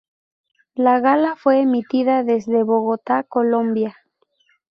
[0.73, 3.95] La gala fue emitida desde Bogotá, Colombia.